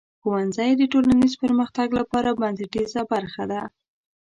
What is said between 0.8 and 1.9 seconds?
ټولنیز پرمختګ